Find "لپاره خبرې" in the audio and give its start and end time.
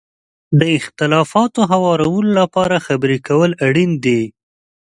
2.39-3.17